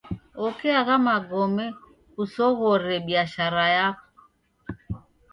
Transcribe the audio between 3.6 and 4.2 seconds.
yako.